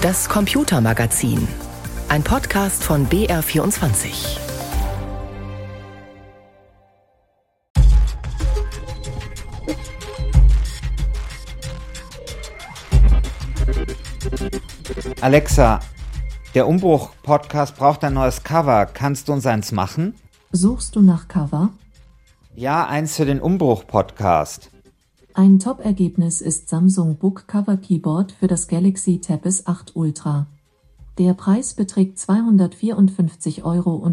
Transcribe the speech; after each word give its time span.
Das 0.00 0.28
Computermagazin. 0.28 1.48
Ein 2.08 2.22
Podcast 2.22 2.84
von 2.84 3.08
BR24. 3.08 4.38
Alexa, 15.20 15.80
der 16.54 16.68
Umbruch-Podcast 16.68 17.76
braucht 17.76 18.04
ein 18.04 18.14
neues 18.14 18.44
Cover. 18.44 18.86
Kannst 18.86 19.26
du 19.26 19.32
uns 19.32 19.46
eins 19.46 19.72
machen? 19.72 20.14
Suchst 20.52 20.94
du 20.94 21.00
nach 21.02 21.26
Cover? 21.26 21.70
Ja, 22.54 22.86
eins 22.86 23.16
für 23.16 23.26
den 23.26 23.40
Umbruch-Podcast. 23.40 24.70
Ein 25.38 25.60
Top-Ergebnis 25.60 26.40
ist 26.40 26.68
Samsung 26.68 27.16
Book 27.16 27.46
Cover 27.46 27.76
Keyboard 27.76 28.32
für 28.32 28.48
das 28.48 28.66
Galaxy 28.66 29.20
Tab 29.20 29.46
S8 29.46 29.92
Ultra. 29.94 30.48
Der 31.16 31.32
Preis 31.34 31.74
beträgt 31.74 32.18
254,99 32.18 33.62
Euro. 33.62 34.12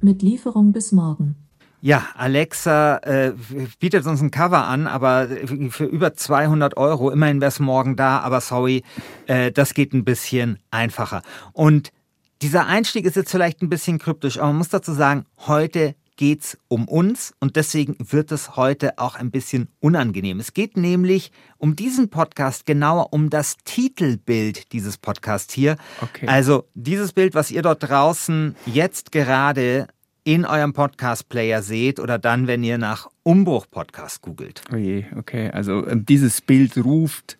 Mit 0.00 0.22
Lieferung 0.22 0.72
bis 0.72 0.92
morgen. 0.92 1.36
Ja, 1.82 2.06
Alexa 2.16 2.96
äh, 3.02 3.34
bietet 3.78 4.06
uns 4.06 4.22
ein 4.22 4.30
Cover 4.30 4.66
an, 4.66 4.86
aber 4.86 5.28
für 5.68 5.84
über 5.84 6.14
200 6.14 6.78
Euro. 6.78 7.10
Immerhin 7.10 7.42
wäre 7.42 7.50
es 7.50 7.60
morgen 7.60 7.96
da, 7.96 8.20
aber 8.20 8.40
sorry, 8.40 8.84
äh, 9.26 9.52
das 9.52 9.74
geht 9.74 9.92
ein 9.92 10.06
bisschen 10.06 10.60
einfacher. 10.70 11.20
Und 11.52 11.92
dieser 12.40 12.64
Einstieg 12.66 13.04
ist 13.04 13.16
jetzt 13.16 13.32
vielleicht 13.32 13.60
ein 13.60 13.68
bisschen 13.68 13.98
kryptisch, 13.98 14.38
aber 14.38 14.46
man 14.46 14.56
muss 14.56 14.70
dazu 14.70 14.94
sagen, 14.94 15.26
heute 15.46 15.94
geht's 16.20 16.58
um 16.68 16.86
uns 16.86 17.32
und 17.40 17.56
deswegen 17.56 17.96
wird 17.98 18.30
es 18.30 18.54
heute 18.54 18.98
auch 18.98 19.14
ein 19.14 19.30
bisschen 19.30 19.68
unangenehm. 19.80 20.38
Es 20.38 20.52
geht 20.52 20.76
nämlich 20.76 21.32
um 21.56 21.76
diesen 21.76 22.10
Podcast 22.10 22.66
genauer 22.66 23.14
um 23.14 23.30
das 23.30 23.56
Titelbild 23.64 24.70
dieses 24.74 24.98
Podcasts 24.98 25.54
hier. 25.54 25.78
Okay. 26.02 26.26
Also 26.26 26.68
dieses 26.74 27.14
Bild, 27.14 27.34
was 27.34 27.50
ihr 27.50 27.62
dort 27.62 27.88
draußen 27.88 28.54
jetzt 28.66 29.12
gerade 29.12 29.88
in 30.22 30.44
eurem 30.44 30.74
Podcast-Player 30.74 31.62
seht 31.62 31.98
oder 31.98 32.18
dann, 32.18 32.46
wenn 32.46 32.62
ihr 32.62 32.76
nach 32.76 33.08
Umbruch-Podcast 33.22 34.20
googelt. 34.20 34.60
Oh 34.70 34.76
je, 34.76 35.06
okay. 35.16 35.50
Also 35.50 35.86
äh, 35.86 35.96
dieses 35.96 36.42
Bild 36.42 36.76
ruft 36.84 37.38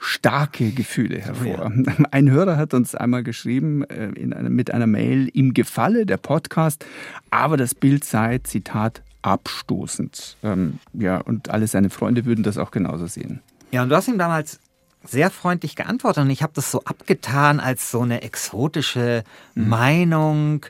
starke 0.00 0.70
Gefühle 0.70 1.18
hervor. 1.20 1.70
Ja. 1.70 1.92
Ein 2.10 2.30
Hörer 2.30 2.56
hat 2.56 2.74
uns 2.74 2.94
einmal 2.94 3.22
geschrieben 3.22 3.84
äh, 3.84 4.08
in 4.10 4.32
einer, 4.32 4.50
mit 4.50 4.72
einer 4.72 4.86
Mail, 4.86 5.30
ihm 5.32 5.54
gefalle 5.54 6.06
der 6.06 6.16
Podcast, 6.16 6.84
aber 7.30 7.56
das 7.56 7.74
Bild 7.74 8.04
sei, 8.04 8.38
Zitat, 8.38 9.02
abstoßend. 9.22 10.38
Ähm, 10.42 10.78
ja, 10.94 11.18
und 11.18 11.50
alle 11.50 11.66
seine 11.66 11.90
Freunde 11.90 12.24
würden 12.24 12.42
das 12.42 12.56
auch 12.56 12.70
genauso 12.70 13.06
sehen. 13.06 13.40
Ja, 13.70 13.82
und 13.82 13.90
du 13.90 13.96
hast 13.96 14.08
ihm 14.08 14.18
damals 14.18 14.58
sehr 15.04 15.30
freundlich 15.30 15.76
geantwortet 15.76 16.24
und 16.24 16.30
ich 16.30 16.42
habe 16.42 16.52
das 16.54 16.70
so 16.70 16.82
abgetan 16.84 17.60
als 17.60 17.90
so 17.90 18.00
eine 18.00 18.22
exotische 18.22 19.22
mhm. 19.54 19.68
Meinung 19.68 20.66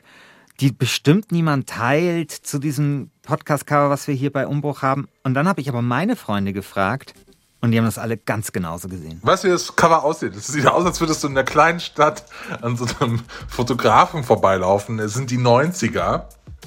die 0.61 0.71
bestimmt 0.71 1.31
niemand 1.31 1.67
teilt 1.67 2.29
zu 2.29 2.59
diesem 2.59 3.09
Podcast-Cover, 3.23 3.89
was 3.89 4.07
wir 4.07 4.13
hier 4.13 4.31
bei 4.31 4.45
Umbruch 4.45 4.83
haben. 4.83 5.07
Und 5.23 5.33
dann 5.33 5.47
habe 5.47 5.59
ich 5.59 5.69
aber 5.69 5.81
meine 5.81 6.15
Freunde 6.15 6.53
gefragt 6.53 7.15
und 7.61 7.71
die 7.71 7.77
haben 7.77 7.85
das 7.85 7.99
alle 7.99 8.17
ganz 8.17 8.51
genauso 8.51 8.87
gesehen. 8.87 9.19
Weißt 9.21 9.43
du, 9.43 9.47
wie 9.47 9.51
das 9.51 9.75
Cover 9.75 10.03
aussieht? 10.03 10.35
Es 10.35 10.47
sieht 10.47 10.65
aus, 10.65 10.83
als 10.83 10.99
würdest 10.99 11.23
du 11.23 11.27
in 11.27 11.33
einer 11.33 11.43
kleinen 11.43 11.79
Stadt 11.79 12.25
an 12.61 12.75
so 12.75 12.85
einem 12.99 13.21
Fotografen 13.47 14.23
vorbeilaufen. 14.23 14.99
Es 14.99 15.13
sind 15.13 15.29
die 15.29 15.37
90er. 15.37 16.25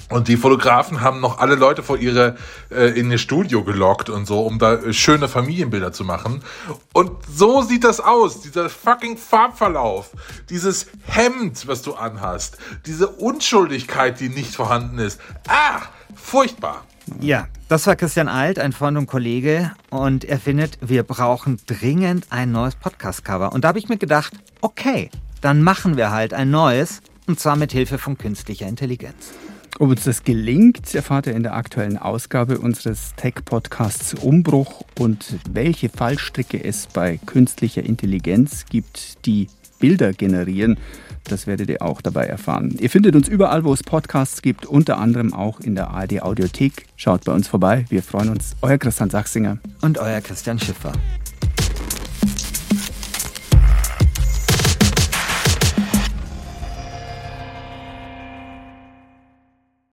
Und 0.09 0.27
die 0.27 0.37
Fotografen 0.37 1.01
haben 1.01 1.19
noch 1.19 1.39
alle 1.39 1.55
Leute 1.55 1.81
vor 1.81 1.97
ihre 1.97 2.35
äh, 2.69 2.97
in 2.99 3.09
ihr 3.09 3.17
Studio 3.17 3.63
gelockt 3.63 4.09
und 4.09 4.27
so, 4.27 4.41
um 4.41 4.59
da 4.59 4.75
äh, 4.75 4.93
schöne 4.93 5.27
Familienbilder 5.27 5.93
zu 5.93 6.03
machen. 6.03 6.43
Und 6.93 7.11
so 7.33 7.63
sieht 7.63 7.83
das 7.83 7.99
aus, 7.99 8.41
dieser 8.41 8.69
fucking 8.69 9.17
Farbverlauf, 9.17 10.11
dieses 10.49 10.87
Hemd, 11.05 11.67
was 11.67 11.81
du 11.81 11.95
anhast, 11.95 12.57
diese 12.85 13.07
Unschuldigkeit, 13.07 14.19
die 14.19 14.29
nicht 14.29 14.53
vorhanden 14.53 14.99
ist. 14.99 15.19
Ah, 15.47 15.81
furchtbar. 16.13 16.85
Ja, 17.19 17.47
das 17.67 17.87
war 17.87 17.95
Christian 17.95 18.27
Alt, 18.27 18.59
ein 18.59 18.73
Freund 18.73 18.97
und 18.97 19.07
Kollege, 19.07 19.71
und 19.89 20.23
er 20.23 20.39
findet, 20.39 20.77
wir 20.81 21.03
brauchen 21.03 21.57
dringend 21.65 22.27
ein 22.29 22.51
neues 22.51 22.75
Podcast-Cover. 22.75 23.53
Und 23.53 23.63
da 23.63 23.69
habe 23.69 23.79
ich 23.79 23.89
mir 23.89 23.97
gedacht, 23.97 24.33
okay, 24.61 25.09
dann 25.41 25.63
machen 25.63 25.97
wir 25.97 26.11
halt 26.11 26.33
ein 26.33 26.51
neues, 26.51 27.01
und 27.27 27.39
zwar 27.39 27.55
mit 27.55 27.71
Hilfe 27.71 27.97
von 27.97 28.17
künstlicher 28.17 28.67
Intelligenz. 28.67 29.33
Ob 29.77 29.89
uns 29.89 30.05
das 30.05 30.23
gelingt, 30.23 30.95
erfahrt 30.95 31.27
ihr 31.27 31.35
in 31.35 31.43
der 31.43 31.53
aktuellen 31.53 31.97
Ausgabe 31.97 32.59
unseres 32.59 33.13
Tech-Podcasts 33.17 34.13
Umbruch 34.13 34.83
und 34.97 35.35
welche 35.49 35.89
Fallstricke 35.89 36.63
es 36.63 36.87
bei 36.87 37.19
künstlicher 37.25 37.83
Intelligenz 37.83 38.65
gibt, 38.67 39.25
die 39.25 39.47
Bilder 39.79 40.13
generieren. 40.13 40.77
Das 41.25 41.45
werdet 41.45 41.69
ihr 41.69 41.81
auch 41.81 42.01
dabei 42.01 42.25
erfahren. 42.25 42.77
Ihr 42.79 42.89
findet 42.89 43.17
uns 43.17 43.27
überall, 43.27 43.65
wo 43.65 43.73
es 43.73 43.83
Podcasts 43.83 44.41
gibt, 44.41 44.65
unter 44.65 44.97
anderem 44.97 45.33
auch 45.33 45.59
in 45.59 45.75
der 45.75 45.89
ARD 45.89 46.21
Audiothek. 46.21 46.85
Schaut 46.95 47.25
bei 47.25 47.33
uns 47.33 47.49
vorbei. 47.49 47.85
Wir 47.89 48.01
freuen 48.01 48.29
uns. 48.29 48.55
Euer 48.61 48.77
Christian 48.77 49.09
Sachsinger. 49.09 49.57
Und 49.81 49.97
euer 49.97 50.21
Christian 50.21 50.57
Schiffer. 50.57 50.93